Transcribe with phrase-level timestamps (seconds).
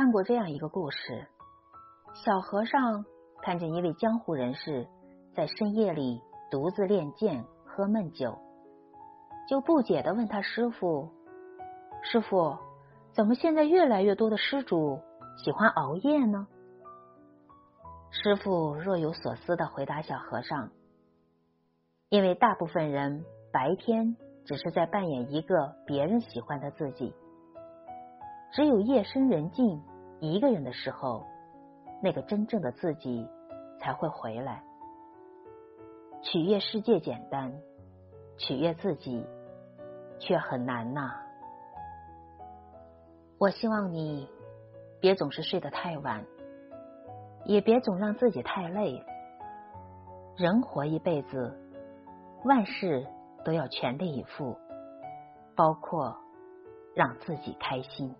[0.00, 1.28] 看过这样一个故事：
[2.24, 3.04] 小和尚
[3.42, 4.88] 看见一位江湖人士
[5.34, 8.38] 在深夜里独自练剑、喝闷酒，
[9.46, 11.10] 就不解的问他师傅
[12.02, 12.56] ：“师傅，
[13.12, 14.98] 怎么现在越来越多的施主
[15.44, 16.48] 喜欢熬夜呢？”
[18.08, 20.70] 师傅若有所思的回答小和尚
[22.08, 23.22] ：“因为大部分人
[23.52, 27.14] 白天只是在扮演一个别人喜欢的自己。”
[28.52, 29.80] 只有夜深人静，
[30.20, 31.24] 一个人的时候，
[32.02, 33.26] 那个真正的自己
[33.78, 34.62] 才会回来。
[36.22, 37.50] 取悦世界简单，
[38.36, 39.26] 取悦自己
[40.18, 41.14] 却很难呐。
[43.38, 44.28] 我希望你
[45.00, 46.22] 别总是睡得太晚，
[47.46, 49.02] 也别总让自己太累。
[50.36, 51.58] 人活一辈子，
[52.44, 53.06] 万事
[53.42, 54.54] 都要全力以赴，
[55.56, 56.14] 包括
[56.94, 58.14] 让自己开心。